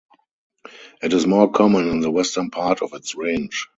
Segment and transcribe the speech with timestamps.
[1.03, 3.67] It is more common in the western part of its range.